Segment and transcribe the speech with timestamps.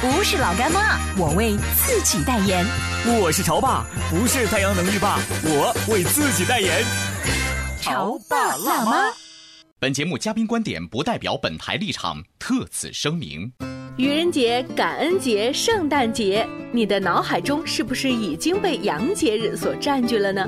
[0.00, 2.64] 不是老干妈，我为自己代言。
[3.20, 6.84] 我是潮爸，不是太阳能浴霸，我为自己代言。
[7.80, 9.12] 潮爸辣妈。
[9.80, 13.52] 本节目嘉宾观点不代表本台立场，特此声明。
[13.96, 20.46] 愚人节、感恩节、圣诞节，你的脑海中是不是已经被洋节日所占据了呢？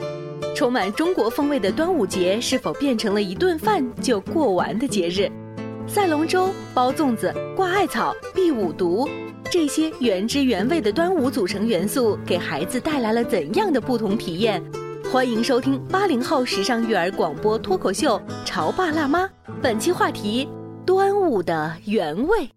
[0.54, 5.28] 充满中国风味的端午节是否变成了一顿饭就过完的节日？
[5.88, 9.08] 赛龙舟、包粽子、挂艾草、避五毒，
[9.50, 14.62] 这些原汁原味的端午组成元素，给孩子带来了怎样的不同体验？
[15.10, 19.26] 欢迎收听八零后时尚育儿广播脱口秀《潮爸辣妈》，
[19.60, 20.48] 本期话题：
[20.86, 22.48] 端午的原味。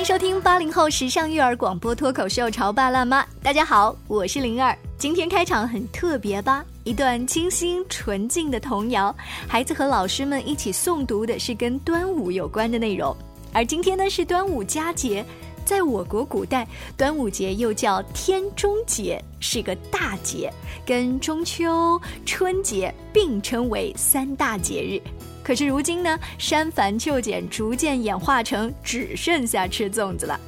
[0.00, 4.74] 欢迎收听八零后时尚育儿广播脱口秀《潮爸辣妈》，大家好，我是灵儿。
[4.96, 6.64] 今天开场很特别吧？
[6.84, 9.14] 一段清新纯净的童谣，
[9.46, 13.14] 孩子和老师们一起诵读的是跟端午有关的内容。
[13.52, 15.22] 而今天呢是端午佳节，
[15.66, 20.50] 在我国古代，端午节又叫天中节，是个大节，
[20.86, 24.98] 跟中秋、春节并称为三大节日。
[25.42, 30.38] 可是如今呢，删繁就简，逐渐演化成只剩下吃粽子了。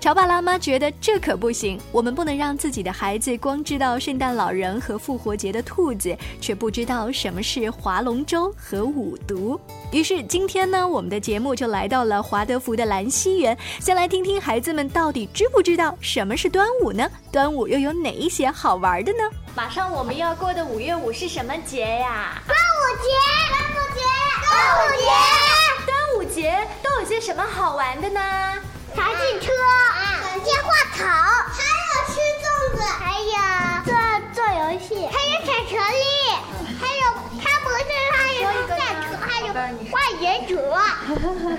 [0.00, 9.60] 潮爸辣妈觉得这可不行，我们不能让自己的孩子光知道圣诞老人和复活节的兔子，却不知道什么是划龙舟和五毒。
[9.92, 17.08] 于是今天呢，我们的节目就来到了华德福的兰溪园，先来听听孩子们到底知不知道什么是端午呢？
[17.30, 19.18] 端午又有哪一些好玩的呢？
[19.54, 22.40] 马上我们要过的五月五是什么节呀？
[22.46, 23.08] 端午节，
[23.48, 24.00] 端午节。
[24.50, 25.06] 端午节，
[25.86, 28.20] 端午节都有些什么好玩的呢？
[28.94, 29.46] 爬进车，
[30.44, 31.04] 接花草，
[31.48, 32.44] 还有吃粽
[32.76, 33.34] 子，还有
[33.84, 33.92] 做
[34.34, 36.04] 做游戏，还有踩车力，
[36.78, 37.02] 还有
[37.40, 38.70] 他不是还有赛
[39.02, 39.48] 车，还有
[39.90, 40.54] 画忍者。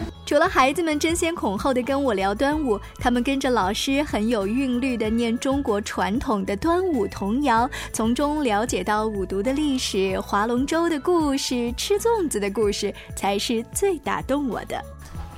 [0.25, 14.81] 除了孩子们争先恐后的跟我聊端午，他们跟着老师很有韵律的念中国传统的端午童谣，从中了解到五毒的历史、划龙舟的故事、吃粽子的故事，才是最打动我的。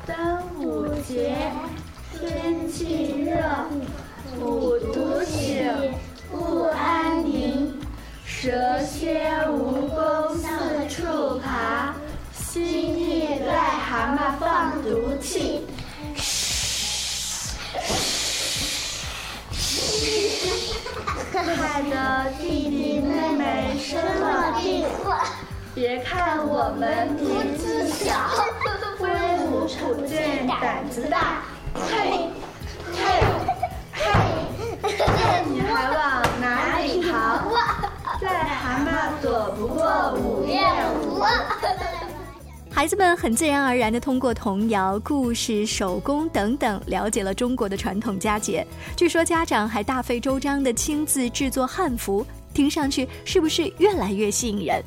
[0.06, 1.34] 端午节，
[2.26, 3.36] 天气热，
[4.40, 5.70] 五毒醒，
[6.32, 7.78] 不安宁，
[8.26, 11.94] 蛇蝎蜈蚣四处爬。
[12.34, 15.66] 蜥蜴癞蛤蟆放毒气，
[21.34, 24.86] 害得弟弟妹妹生了病。
[25.76, 28.16] 别看我们年纪小，
[29.04, 29.10] 威
[29.48, 31.44] 武处见胆子大。
[31.76, 32.30] 嘿，
[32.94, 33.00] 嘿，
[33.94, 34.02] 嘿，
[35.50, 37.12] 你还往哪里逃？
[38.22, 40.60] 癞蛤蟆躲不过五月
[41.06, 41.24] 五。
[42.70, 48.66] 孩子们很自然而然地通过童谣、故事、手工等等，了解了中国的传统佳节。
[48.96, 54.84] 据说家长还大费周章地亲自制作汉服，听上去是不是越来越吸引人？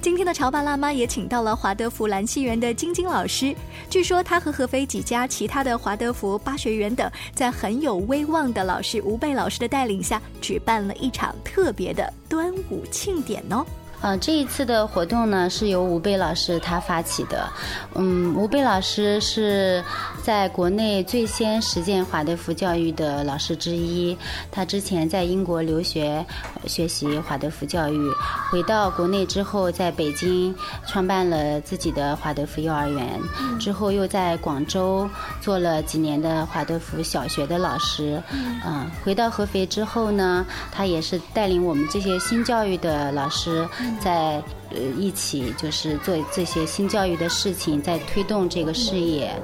[0.00, 3.54] 今天的潮爸辣妈也请到了华德福兰溪园的晶晶老师，
[3.88, 13.64] 据说她和合肥几家其他的华德福、巴学园等，在很有威望的老师吴贝老师的带领下，举办了一场特别的端午庆典哦。
[14.00, 17.48] 呃，这一次的活动呢是由吴贝老师他发起的。
[17.94, 19.84] 嗯，吴贝老师是
[20.22, 24.16] 在国内最先实践华德福教育的老师之一。
[24.52, 26.24] 他之前在英国留学
[26.66, 28.10] 学习华德福教育，
[28.50, 30.54] 回到国内之后，在北京
[30.86, 33.20] 创办了自己的华德福幼儿园，
[33.58, 35.08] 之后又在广州
[35.40, 38.22] 做了几年的华德福小学的老师。
[38.30, 43.68] 嗯，回到合肥之后呢，他也是带领我们这些新教育的老师。
[44.00, 49.34] 在呃一起就是做这些新教育的事情，在推动这个事业。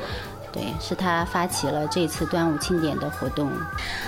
[0.52, 3.50] 对，是他发起了这次端午庆典的活动。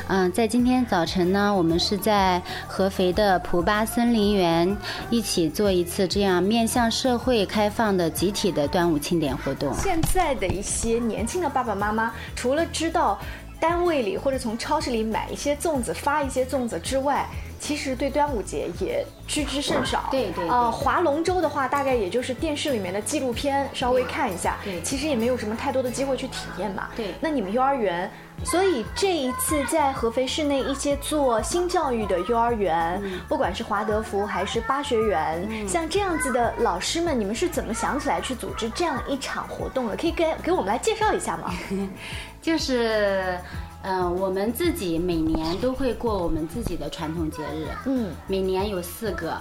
[0.08, 4.76] 嗯，在今天早晨呢，我们是在合肥的普巴森林园
[5.10, 9.72] 一起做一次这样面向社会开放的集体的端午庆典活动。
[9.74, 13.18] 现在的一些年轻的爸爸妈妈，除了知道
[13.58, 17.26] 单位里或者从超市里买一些粽子发一些粽子之外，
[17.70, 20.08] 其实对端午节也知之甚少。
[20.10, 20.48] 对对。
[20.48, 24.56] 呃，划龙舟的话，大概也就是电视里面的纪录片稍微看一下。
[24.64, 24.82] 对。
[24.82, 26.88] 其实也没有什么太多的机会去体验嘛。
[26.96, 27.14] 对。
[27.20, 28.10] 那你们幼儿园，
[28.42, 39.96] 所以这一次在合肥市内一些做新教育的幼儿园，不管是华德福还是巴学园，像这样子的老师们，你们是怎么想起来去组织这样一场活动的？
[39.96, 41.54] 可以给给我们来介绍一下吗？
[42.42, 43.38] 就是。
[43.82, 47.66] 嗯，我们自己每年都会过我们自己的传统节日。
[47.86, 49.36] 嗯，每年有四个，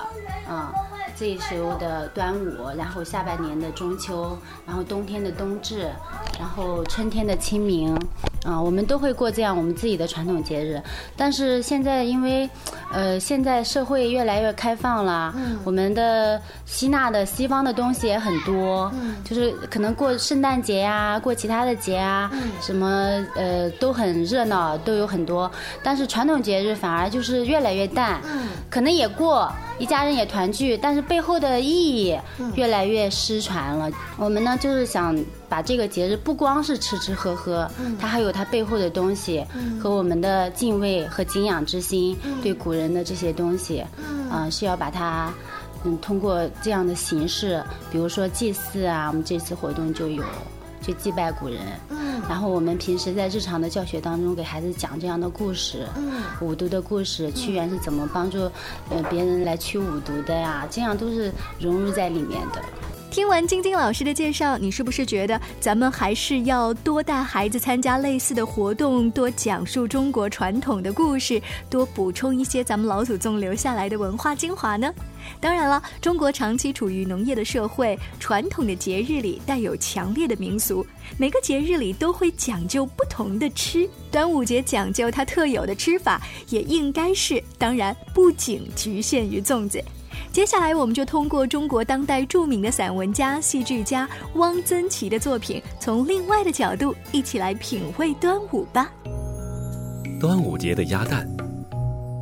[0.49, 0.65] 嗯，
[1.15, 5.91] 这时候的端午，然后下半年的中秋，然后冬天的冬至，
[6.39, 7.97] 然后春天的清明。
[8.43, 10.81] 啊，我们都会过这样我们自己的传统节日，
[11.17, 12.49] 但是现在因为，
[12.91, 15.33] 呃，现在社会越来越开放了，
[15.63, 18.91] 我们的吸纳的西方的东西也很多，
[19.23, 22.31] 就是可能过圣诞节呀，过其他的节啊，
[22.61, 22.87] 什么
[23.35, 25.51] 呃都很热闹，都有很多，
[25.83, 28.21] 但是传统节日反而就是越来越淡，
[28.69, 29.51] 可能也过。
[29.77, 32.19] 一家人也团聚，但是背后的意义
[32.55, 33.89] 越来越失传了。
[34.17, 35.17] 我们呢，就是想
[35.49, 37.69] 把这个节日不光是吃吃喝喝，
[37.99, 39.43] 它还有它背后的东西
[39.81, 43.83] 和我们的敬畏和敬仰之心，对古人的这些东西，
[44.29, 45.33] 啊，是要把它，
[45.83, 47.61] 嗯，通过这样的形式，
[47.91, 50.23] 比如说祭祀啊，我们这次活动就有。
[50.81, 51.59] 去祭拜古人，
[51.89, 58.49] 嗯，然后我们平时在日常的教学当中给孩子讲这样的故事，嗯，五毒的故事，屈原是怎么帮助
[58.89, 60.65] 呃别人来驱五毒的呀？
[60.71, 62.61] 这样都是融入在里面的。
[63.19, 74.89] 听完晶晶老师的介绍，你是不是觉得咱们还是要多带孩子参加类似的活动，多讲述中国传统的故事，多补充一些咱们老祖宗留下来的文化精华呢？
[75.41, 80.87] 当然了，中国长期处于农业的社会，传统的节日里带有强烈的民俗，
[81.17, 83.85] 每个节日里都会讲究不同的吃。
[84.09, 89.83] 端午节讲究它特有的吃法，也应该是，当然不仅局限于粽子。
[90.31, 98.91] 接下来，我们就通过中国当代著名的散文家、戏剧家汪曾祺的作品，从另外的角度一起来品味端午吧。
[100.19, 101.27] 端午节的鸭蛋，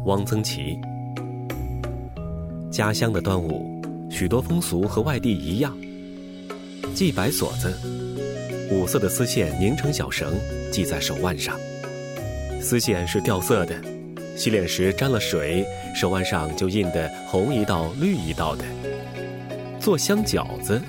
[0.05, 0.79] 汪曾祺。
[2.71, 5.77] 家乡的端午，许多风俗和外地一样，
[6.95, 7.77] 系白锁子，
[8.71, 10.33] 五色的丝线拧成小绳，
[10.71, 11.59] 系在手腕上，
[12.61, 13.96] 丝线是掉色的。
[14.37, 18.63] 洗脸时沾了水，手腕上就印得红一道绿一道的。
[19.79, 20.79] 做香饺子，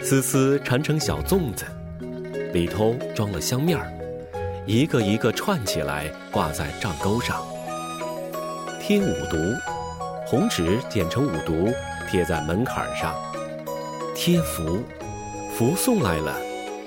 [0.00, 1.64] 丝丝缠成小粽子，
[2.52, 3.92] 里头装了香面儿，
[4.66, 7.42] 一个一个串起来挂在帐钩上。
[8.80, 9.36] 贴五毒，
[10.24, 11.68] 红纸剪成五毒
[12.08, 13.16] 贴在门槛上。
[14.14, 14.78] 贴福，
[15.52, 16.36] 福送来了，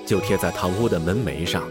[0.06, 1.64] 就贴在堂屋的门楣上。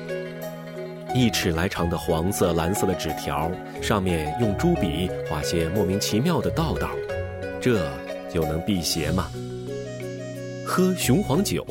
[1.17, 6.91] 一尺来长的黄色、蓝色的纸条，上面用朱笔画些莫名其妙的道道，
[7.59, 7.91] 这
[8.31, 9.31] 就能辟邪吗？
[10.67, 11.67] 喝雄黄酒，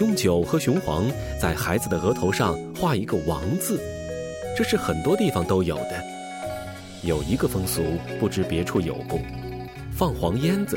[0.00, 1.08] 用酒和雄黄
[1.40, 3.80] 在孩子的额头上画一个王字，
[4.56, 6.02] 这是很多地方都有的。
[7.02, 7.84] 有一个风俗，
[8.18, 9.20] 不知别处有不？
[9.92, 10.76] 放黄烟子，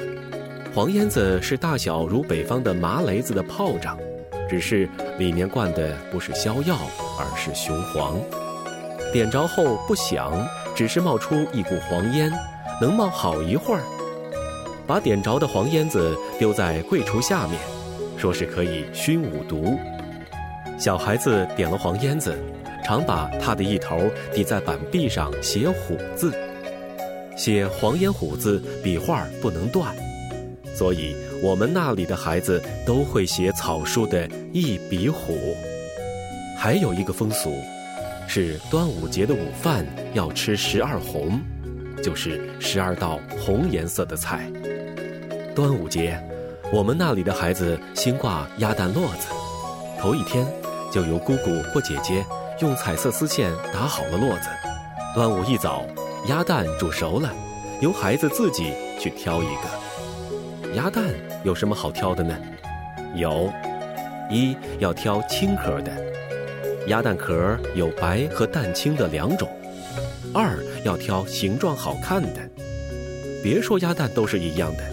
[0.72, 3.98] 黄烟子是大小如北方的麻雷子的炮仗。
[4.52, 4.86] 只是
[5.18, 6.78] 里面灌的不是硝药，
[7.18, 8.20] 而是雄黄。
[9.14, 12.30] 点着后不响，只是冒出一股黄烟，
[12.82, 13.82] 能冒好一会儿。
[14.86, 17.58] 把点着的黄烟子丢在柜橱下面，
[18.18, 19.80] 说是可以熏五毒。
[20.78, 22.38] 小孩子点了黄烟子，
[22.84, 24.02] 常把它的一头
[24.34, 26.34] 抵在板壁上写虎字，
[27.38, 29.96] 写黄烟虎字，笔画不能断。
[30.82, 35.56] 所以，我们那里的孩子都会写草书的一笔虎。
[36.58, 37.54] 还有一个风俗，
[38.28, 39.86] 是端午节的午饭
[40.16, 41.40] 要吃十二红，
[42.02, 44.52] 就是十二道红颜色的菜。
[45.54, 46.20] 端午节，
[46.74, 49.28] 我们那里的孩子新挂鸭蛋络子，
[50.00, 50.44] 头一天
[50.92, 52.26] 就由姑姑或姐姐
[52.60, 54.50] 用彩色丝线打好了络子。
[55.14, 55.86] 端午一早，
[56.28, 57.32] 鸭蛋煮熟了，
[57.82, 59.81] 由孩子自己去挑一个。
[60.76, 61.04] 鸭蛋
[61.44, 62.38] 有什么好挑的呢？
[63.14, 63.52] 有，
[64.30, 65.92] 一要挑青壳的，
[66.88, 69.50] 鸭蛋壳有白和蛋清的两种；
[70.34, 72.40] 二要挑形状好看的，
[73.44, 74.84] 别说鸭蛋都是一样的，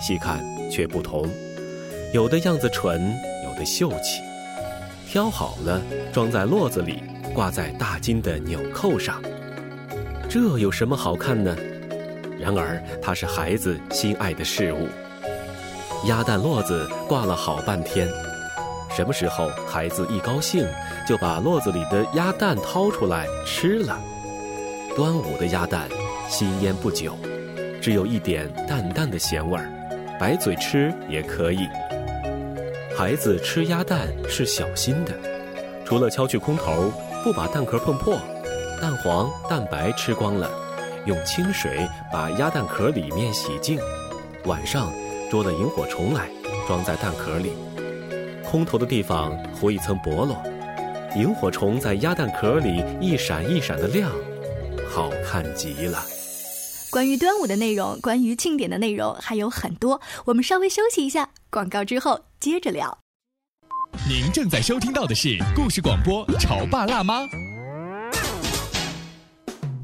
[0.00, 1.28] 细看却不同，
[2.12, 3.00] 有的样子蠢，
[3.44, 4.20] 有的秀气。
[5.06, 5.80] 挑好了，
[6.12, 7.00] 装在络子里，
[7.32, 9.22] 挂在大金的纽扣上。
[10.28, 11.56] 这有什么好看呢？
[12.40, 14.88] 然而它是孩子心爱的事物。
[16.04, 18.08] 鸭蛋络子挂了好半天，
[18.94, 20.64] 什么时候孩子一高兴，
[21.06, 23.98] 就把络子里的鸭蛋掏出来吃了。
[24.96, 25.88] 端午的鸭蛋
[26.28, 27.14] 新腌不久，
[27.82, 29.68] 只有一点淡淡的咸味儿，
[30.20, 31.68] 白嘴吃也可以。
[32.96, 35.12] 孩子吃鸭蛋是小心的，
[35.84, 36.92] 除了敲去空头，
[37.24, 38.18] 不把蛋壳碰破，
[38.80, 40.48] 蛋黄、蛋白吃光了，
[41.06, 43.78] 用清水把鸭蛋壳里面洗净。
[44.44, 44.92] 晚上
[45.30, 46.28] 捉了萤火虫来，
[46.66, 47.52] 装在蛋壳里，
[48.44, 50.36] 空投的地方糊一层薄膜，
[51.16, 54.10] 萤火虫在鸭蛋壳里一闪一闪的亮，
[54.90, 56.02] 好看极了。
[56.90, 62.24] 关于端午的内容，关于庆典的内容还有很多，我们稍微休息一下，广告之后。
[62.40, 62.96] 接着聊。
[64.08, 67.22] 您正在收听到的是故事广播《潮爸辣妈》。《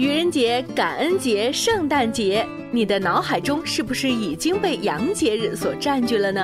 [0.00, 6.42] 愚人节、感恩节、圣诞节，你的脑海中是不是已经被洋节日所占据了呢？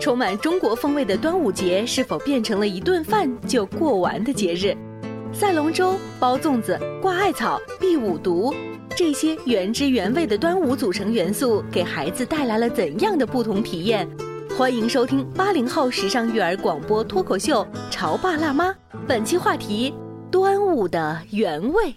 [0.00, 4.76] 充满中国风味的端午节是否变成了一顿饭就过完的节日？
[5.32, 8.52] 赛龙舟、包粽子、挂艾草、避五毒，
[8.96, 14.08] 这些原汁原味的端午组成元素，给孩子带来了怎样的不同体验？
[14.56, 18.70] 欢迎收听八零后时尚育儿广播脱口秀《潮爸辣妈》，
[19.06, 19.94] 本期话题：
[20.32, 21.94] 端午的原味。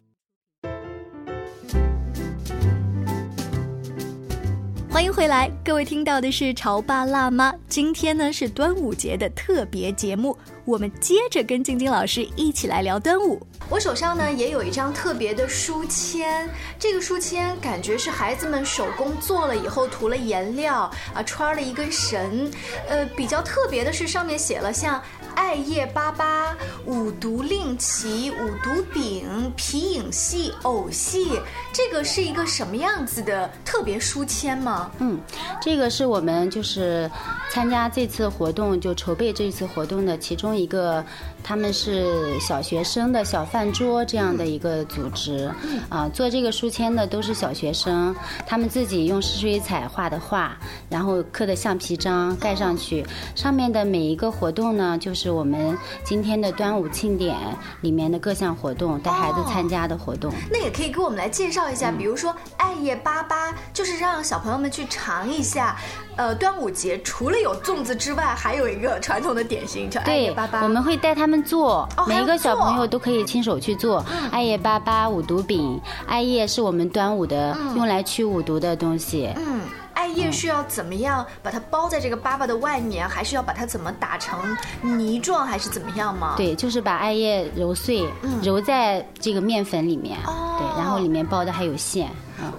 [4.91, 7.49] 欢迎回来，各位听到的是《潮爸辣妈》。
[7.69, 13.41] 今天呢是端午节的特别节目，我们接着跟晶晶老师一起来聊端午。
[13.69, 16.45] 我手上呢也有一张特别的书签，
[16.77, 22.51] 这个书签感觉是孩子们手工做了以后涂了颜料啊，穿了一根绳。
[22.89, 25.01] 呃，比较特别的是上面写了像。
[25.35, 26.53] 艾叶粑粑、
[26.85, 31.39] 五毒令旗、五毒饼、皮影戏、偶戏，
[31.73, 34.91] 这个是一个什么样子的特别书签吗？
[34.99, 35.19] 嗯，
[35.61, 37.09] 这个是我们就是
[37.49, 41.03] 参加这次活动就筹备这次活动的其中一个，
[41.41, 45.49] 他们是小学生的小饭桌这样的一个组织。
[45.87, 48.13] 啊，做这个书签的都是小学生，
[48.45, 50.57] 他们自己用湿水彩画的画，
[50.89, 55.21] 然后刻的橡皮章盖上去，上面的每一个活动呢，就是。
[55.21, 57.37] 是我们今天的端午庆典
[57.81, 60.33] 里面的各项活动，带孩子参加的活动。
[60.49, 65.77] 那也可以给我们来介绍一下，比如说艾叶粑粑，就是让小朋友们去尝一下。
[66.21, 70.61] 呃，端午节除了有粽子之外，还有一个传统的点心叫艾叶粑粑。
[70.61, 75.81] 我们会带他们做，每一个小朋友都可以亲手去做艾叶粑粑、五毒饼。
[76.05, 79.33] 艾叶是我们端午的用来驱五毒的东西。
[79.35, 79.61] 嗯。
[79.93, 84.39] 艾叶是要怎么样把它包在这个粑粑的外面，还是要把它怎么打成
[84.81, 86.35] 泥状，还是怎么样吗？
[86.37, 88.07] 对，就是把艾叶揉碎，
[88.43, 92.07] 揉在这个面粉里面，对，然后里面包的还有馅。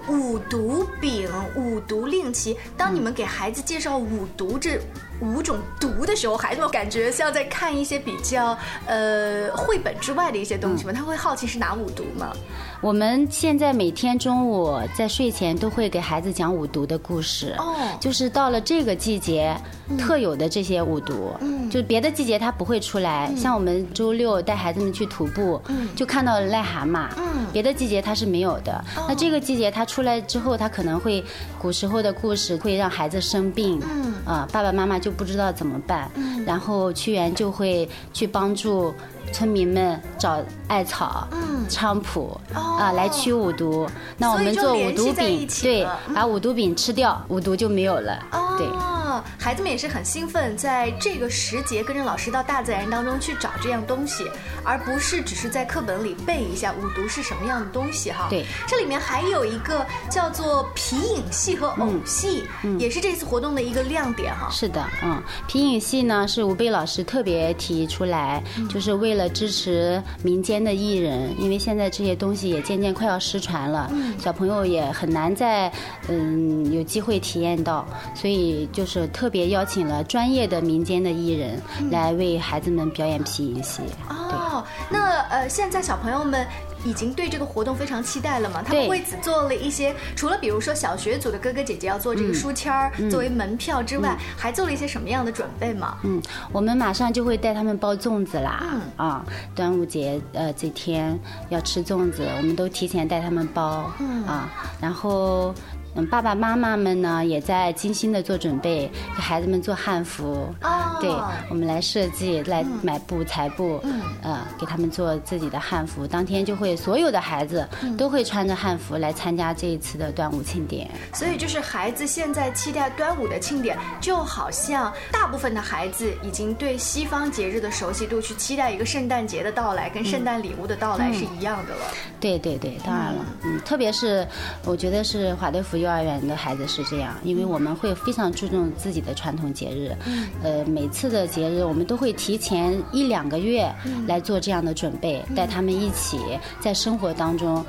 [0.07, 4.79] 五毒饼、五毒令旗，当你们给孩子介绍五毒这
[5.19, 10.93] 五种毒的时候，孩子们感觉像在看一些比较呃绘本之外的一些东西吗？
[10.93, 12.33] 他会好奇是哪五毒吗？
[12.81, 19.55] 我们现在每天中午在睡前都会给孩子讲五毒的故事，哦，就是到了这个季节
[19.97, 23.33] 特有的这些五毒，嗯，就别的季节它不会出来。
[23.37, 28.83] 像我们周六带孩子们去徒步，嗯，就看到了癞蛤蟆，嗯，别的季节它是没有的。
[29.07, 31.23] 那这个季节它出来之后，它可能会
[31.57, 38.93] 古时候的故事会让孩子生病，嗯，啊，爸爸妈妈就不知道怎么办，嗯，然后屈原就会去帮助。
[39.33, 43.89] 村民们找艾草、嗯菖蒲哦啊来驱五毒。
[44.17, 48.13] 那我们做五毒饼，对把五毒饼吃掉，五毒就没有了。
[48.31, 48.67] 哦对。
[48.67, 54.29] 哦，孩子们也是很兴奋，在这个时节跟着老师到大自然当中去找这样东西，
[54.63, 58.27] 而不是只是在课本里背一下五毒是什么样的东西哈。
[58.29, 62.43] 对，这里面还有一个叫做皮影戏和偶戏，
[62.77, 64.49] 也是这次活动的一个亮点哈。
[64.51, 75.71] 是的，嗯，皮影戏呢是吴贝老师特别提出来，就是为了支持民间的艺人，因为现在这些东西也渐渐快要失传了，小朋友也很难再
[76.07, 81.61] 嗯有机会体验到，所以就是特别邀请了专业的民间的艺人
[81.91, 83.81] 来为孩子们表演皮影戏。
[84.09, 86.45] 哦，那呃，现在小朋友们。
[86.85, 88.61] 已经对这个活动非常期待了嘛？
[88.61, 95.97] 他们对为此做了一些，除了比如说小学组的哥哥姐姐要做这个书签儿、嗯作为门票之外，还做了一些什么样的准备吗？
[96.03, 96.21] 嗯，
[96.51, 98.63] 我们马上就会带他们包粽子啦。
[98.71, 103.91] 嗯啊，端午节呃这天要吃粽子，我们都提前带他们包。
[103.99, 104.49] 嗯啊，
[104.81, 105.53] 然后。
[105.95, 110.47] 嗯，爸爸妈妈们呢也在精心的做准备，给孩子们做汉服。
[110.61, 111.09] 哦对，
[111.49, 116.07] 我们来设计，来买布裁布，嗯呃，给他们做自己的汉服。
[116.07, 120.89] 当天就会所有的孩子嗯都会穿着汉服来参加这一次的端午庆典。
[121.13, 131.81] 所以就是孩子现在期待端午的庆典，就好像大部分的孩子已经对西方节日的熟悉度去期待一个圣诞节的到来，跟圣诞礼物的到来是一样的了。
[132.19, 134.25] 对对对，当然了，嗯，特别是
[134.63, 143.69] 我觉得是华德福幼儿园的孩子是这样，因为我们会非常注重自己的传统节日，嗯呃，每次的节日我们都会提前一两个月
[144.07, 146.17] 来做这样的准备，带他们一起
[146.59, 147.63] 在生活当中。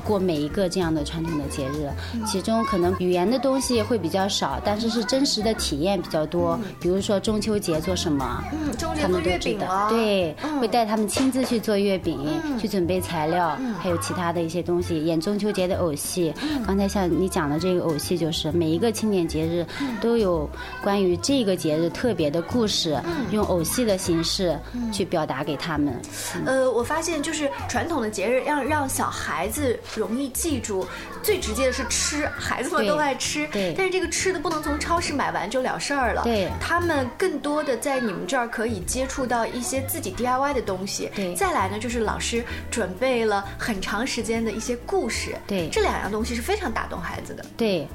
[0.00, 1.88] 过每一个这样的传统的节日，
[2.26, 6.58] 其中可能语言的东西会比较少，但是是真实的体验比较多。
[6.80, 9.58] 比如说中秋节做什么，嗯，中秋他做月们都知道。
[9.58, 10.60] 饼了，，对，嗯。
[10.60, 12.58] 会带他们亲自去做月饼，嗯。
[12.58, 13.74] 去准备材料，嗯。
[13.74, 15.04] 还有其他的一些东西。
[15.04, 16.62] 演中秋节的偶戏，嗯。
[16.66, 19.96] 刚才像你讲的这个偶戏，就是每一个庆典节日嗯。
[20.00, 20.48] 都有
[20.82, 23.26] 关于这个节日特别的故事，嗯。
[23.32, 24.58] 用偶戏的形式
[24.92, 26.00] 去表达给他们。
[26.44, 30.86] 呃，我发现就是传统的节日让让小孩子容易记住，
[31.22, 33.46] 最直接的是吃，孩子们都爱吃。
[33.48, 36.22] 对但是这个吃的不能从超市买完就了事儿了。
[36.24, 41.10] 对他们更多的在你们这儿可以接触到一些自己 DIY 的东西。
[41.14, 45.36] 对再来呢，就是老师准备了很长时间的一些故事。
[45.46, 47.44] 对这两样东西是非常打动孩子的。
[47.56, 47.86] 对，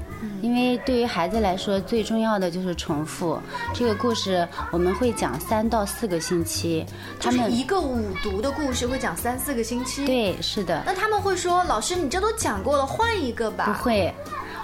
[0.42, 3.40] 因为对于孩子来说，最重要的就是重复。
[3.74, 6.84] 这个故事我们会讲三到四个星期，
[7.20, 10.04] 他们就是一个五读的故事会讲三四个星期。。
[10.06, 13.84] 对是的，那他们会说：“老师，你这都讲过了，换一个吧。”不。
[13.84, 14.12] 会。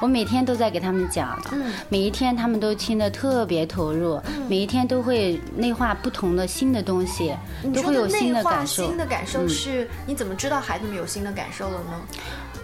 [0.00, 7.32] 我每天都在给他们讲，嗯每一天他们都听得特别投入，每一天都会内化不同的新的东西，
[7.62, 8.88] 你都会有新的感受。
[8.88, 12.00] 新的感受嗯是，你怎么知道孩子们有新的感受了呢？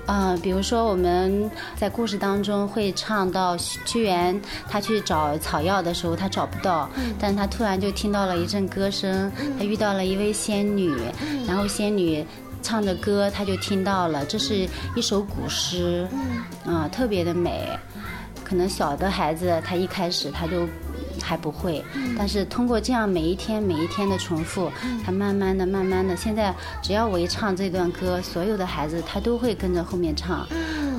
[0.07, 6.90] 啊、比如说我们在故事当中会唱到屈原，他去找草药的时候，他找不到，
[7.21, 10.92] 但他突然就听到了一阵歌声，他遇到了一位仙女，
[11.47, 12.27] 然后仙女。
[12.68, 16.07] 唱着歌，他就听到了，这是一首古诗，
[16.66, 17.66] 嗯啊、特别的美。
[18.44, 20.68] 可能小的孩子他一开始他就
[21.22, 21.83] 还不会，
[22.16, 24.70] 但是通过这样每一天每一天的重复，
[25.02, 30.46] 他慢慢的慢慢的，现在只要我一唱这段歌，所有的孩子他都会跟着后面唱。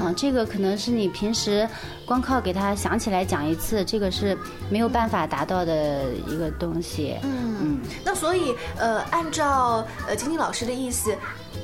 [0.02, 1.70] 嗯，这个可能是你平时
[2.04, 4.36] 光靠给他想起来讲一次，这个是
[4.72, 7.16] 没有办法达到的一个东西。
[7.24, 11.16] 嗯，那所以呃，按照呃晶晶老师的意思。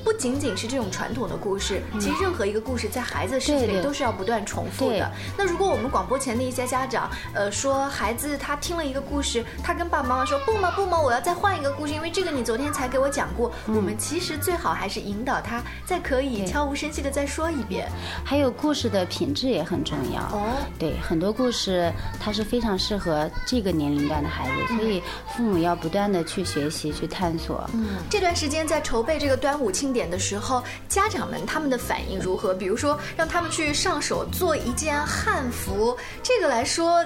[0.04, 5.12] 不仅仅是这种传统的故事，其实任何一个故事在孩子的世界里都是要不断重复的。
[5.38, 13.52] 那如果我们广播前的一些家长，呃，说孩子他听了一个故事，他跟爸爸妈妈说不嘛不嘛，我要再换一个故事，因为这个你昨天才给我讲过。
[13.68, 17.90] 我们其实最好还是引导他，再可以悄无声息的再说一遍。
[18.24, 20.22] 还有故事的品质也很重要。
[20.38, 25.02] 哦，对，很多故事它是非常适合这个年龄段的孩子，所以
[25.36, 27.70] 父母要不断的去学习、去探索。
[27.74, 32.54] 嗯，这段时间在筹备这个端午庆典的时候，家长们他们的反应如何？
[32.54, 37.06] 比如说让他们去上手做一件汉服，这个来说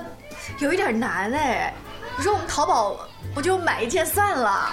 [0.60, 1.73] 有一点难哎。
[2.15, 4.69] 你说我们淘宝不就买一件算了？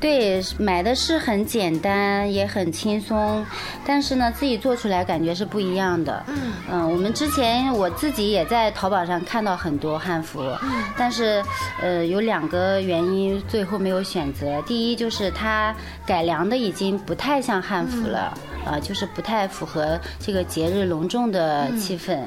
[0.00, 3.44] 对，买的是很简单，也很轻松，
[3.84, 6.24] 但是呢，自己做出来感觉是不一样的。
[6.26, 11.42] 嗯我们之前我自己也在淘宝上看到很多汉服，嗯但是
[11.82, 14.62] 呃有两个原因最后没有选择。
[14.62, 15.74] 第一就是它
[16.06, 18.32] 改良的已经不太像汉服了，
[18.64, 22.18] 呃，就是不太符合这个节日隆重的气氛。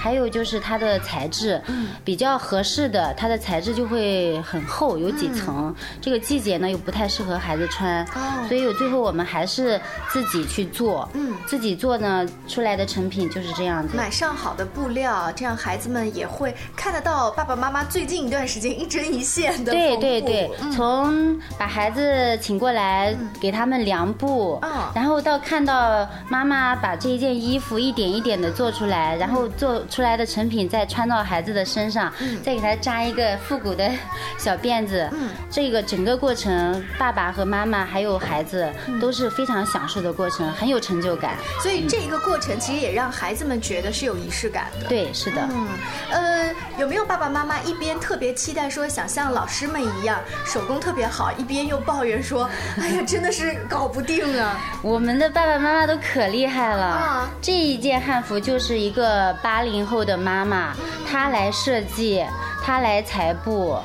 [0.00, 1.60] 还有就是它的材质
[2.04, 5.74] 比较合适的，它的材质就会很厚，有几层。
[6.00, 8.06] 这个季节呢又不太适合孩子穿，
[8.48, 11.08] 所以最后我们还是自己去做。
[11.14, 13.96] 嗯，自己做呢出来的成品就是这样子。
[13.96, 19.72] 买上好的布料，这样孩子们也会看得到爸爸妈妈最近一段时间一针一线的。
[19.72, 24.60] 对对对，从把孩子请过来给他们量布，
[24.94, 25.79] 然后到看到
[26.28, 32.12] 妈妈把这一件衣服一点一点的做出来，然后做出来的成品再穿到孩子的身上，
[32.42, 33.90] 再给他扎一个复古的
[34.38, 35.08] 小辫子。
[35.12, 41.36] 嗯这个整个过程，爸爸和妈妈还有孩子都是非常享受的过程，很有成就感。
[41.60, 44.88] 所以这一个过程其实也让孩子们觉得是有仪式感的。
[44.88, 45.48] 对，是的。
[45.50, 45.68] 嗯，
[46.10, 52.48] 呃，有没有爸爸妈妈一边特别期待说想像老师们一样手工特别好，一边又抱怨说，
[52.80, 54.56] 哎呀，真的是搞不定啊？
[54.82, 56.84] 我们的爸爸妈妈都可厉害了。
[56.84, 60.72] 啊，这一件汉服就是一个八零后的妈妈，
[61.10, 62.24] 她来设计，
[62.62, 63.78] 她来裁布。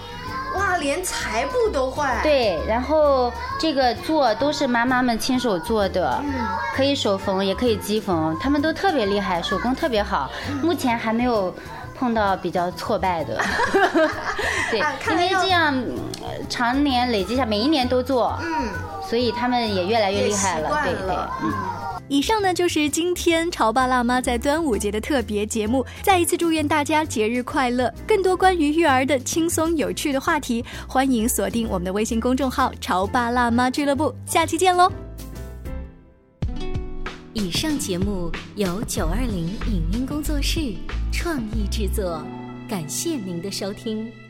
[0.56, 2.08] 哇，连裁布都会。
[2.24, 6.34] 对，然后这个做都是妈妈们亲手做的，嗯，
[6.74, 10.30] 可以手缝也可以机缝，他们都特别厉害，手工特别好。
[10.62, 11.54] 目前还没有
[11.93, 13.38] 碰到比较挫败的。
[14.71, 14.80] 对，
[15.12, 15.76] 因为这样
[16.50, 18.69] 常年累积下，每一年都做，嗯，
[19.06, 21.54] 所以他们也越来越厉害了，对对，嗯。
[22.07, 27.91] 以上呢就是今天潮爸辣妈在端午节的特别节目，再一次祝愿大家节日快乐！
[28.07, 34.91] 更多关于育儿的轻松有趣的话题，欢迎锁定我们的微信公众号“潮爸辣妈俱乐部”，下期见喽！
[37.33, 40.59] 以上节目由九二零影音工作室
[41.11, 42.23] 创意制作，
[42.69, 44.24] 感谢您的收听。